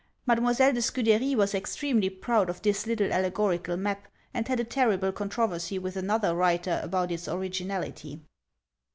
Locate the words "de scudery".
0.73-1.35